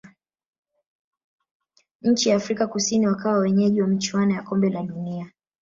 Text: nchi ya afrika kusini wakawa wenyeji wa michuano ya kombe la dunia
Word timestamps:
nchi 2.01 2.29
ya 2.29 2.35
afrika 2.35 2.67
kusini 2.67 3.07
wakawa 3.07 3.37
wenyeji 3.39 3.81
wa 3.81 3.87
michuano 3.87 4.33
ya 4.33 4.43
kombe 4.43 4.69
la 4.69 4.83
dunia 4.83 5.31